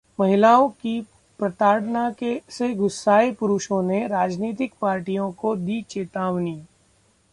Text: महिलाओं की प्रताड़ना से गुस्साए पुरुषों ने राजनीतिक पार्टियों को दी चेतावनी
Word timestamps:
महिलाओं 0.19 0.69
की 0.69 1.01
प्रताड़ना 1.39 2.09
से 2.49 2.73
गुस्साए 2.73 3.31
पुरुषों 3.31 3.81
ने 3.83 4.05
राजनीतिक 4.07 4.73
पार्टियों 4.81 5.31
को 5.31 5.55
दी 5.55 5.81
चेतावनी 5.81 6.61